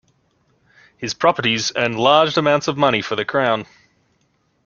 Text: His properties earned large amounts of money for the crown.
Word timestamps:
His 0.97 1.13
properties 1.13 1.71
earned 1.75 1.99
large 1.99 2.35
amounts 2.35 2.67
of 2.67 2.75
money 2.75 3.03
for 3.03 3.15
the 3.15 3.23
crown. 3.23 3.67